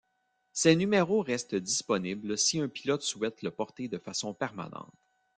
[0.53, 4.89] Ces numéros restent disponibles si un pilote souhaite le porter de façon permanente.